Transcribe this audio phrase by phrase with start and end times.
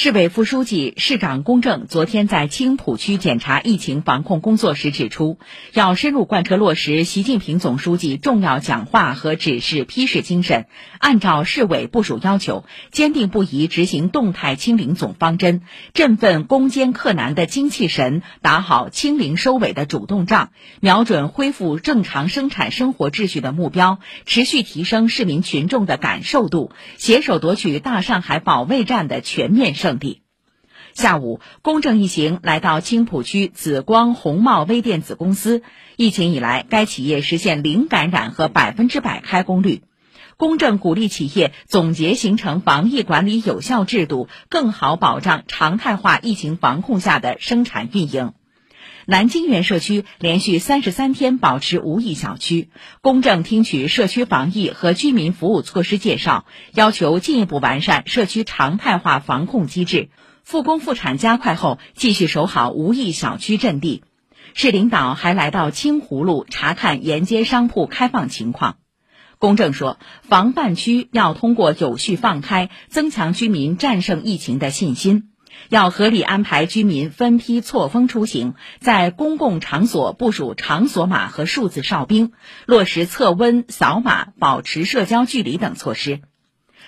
[0.00, 5.40] 市委副书记、市长龚正昨天在青浦区检查疫情防控工作时指出，
[5.72, 10.66] 要深入贯彻落实习近平总书记重要讲话和指示批示精神，
[11.00, 15.62] 按照市委部署要求，坚定不移执行动态清零总方针，
[15.94, 29.87] 振奋攻坚克难的精气神，打好清零收尾的主动仗，瞄准恢复正常生产生活秩序的目标，持续提升市民群众的感受度，携手夺取大上海保卫战的全面胜。
[29.88, 30.20] 圣地。
[30.92, 35.62] 下午，公正一行来到青浦区紫光宏茂微电子公司。
[35.96, 39.82] 疫情以来，该企业实现零感染和百分之百开工率。
[40.36, 48.34] 公正鼓励企业总结形成防疫管理有效制度，更好保障常态化疫情防控下的生产运营。
[49.10, 52.68] 南京园社区连续三十三天保持无疫小区，
[53.00, 56.44] 公正听取社区防疫和居民服务措施介绍，
[56.74, 60.10] 要求进一步完善社区常态化防控机制，
[60.44, 64.02] 复工复产加快后，继续守好无疫小区阵地。
[64.52, 68.76] 市领导还来到青湖路查看沿街商铺开放情况。
[69.38, 75.30] 公正说，防范区要通过有序放开，增强居民战胜疫情的信心。
[75.68, 82.32] 要合理安排居民分批错峰出行，在公共场所部署场所码和数字哨兵，
[82.66, 86.20] 落实测温、扫码、保持社交距离等措施。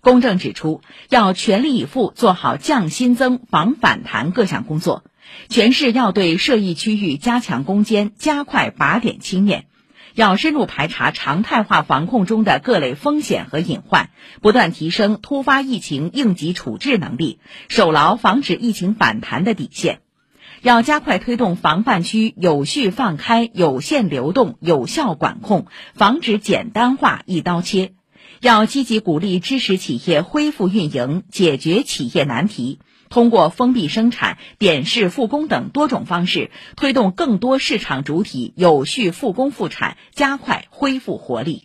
[0.00, 5.04] 公正指出，要全力以赴做好降新增、防反弹各项工作，
[5.48, 9.66] 全市要对涉疫区域加强攻坚，加快靶点清验。
[10.14, 14.10] 要深入排查常态化防控中的各类风险和隐患，
[14.40, 17.38] 不断提升突发疫情应急处置能力，
[17.68, 20.00] 守牢防止疫情反弹的底线。
[20.60, 27.94] 要加快推动防范区有序放开、有限流动、有效管控，防止简单化、一刀切。
[28.40, 32.78] 要积极鼓励支持企业恢复运营，解决企业难题。
[33.12, 41.60] 通过封闭生产、点式复工等多种方式，推动更多市场主体有序复工复产，加快恢复活力。